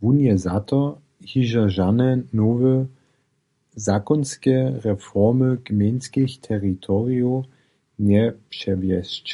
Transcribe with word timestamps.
Wón 0.00 0.18
je 0.26 0.32
za 0.46 0.56
to, 0.70 0.78
hižo 1.32 1.62
žane 1.76 2.08
nowe 2.40 2.72
zakonske 3.84 4.56
reformy 4.88 5.50
gmejnskich 5.70 6.32
teritorijow 6.48 7.36
njepřewjesć. 8.08 9.26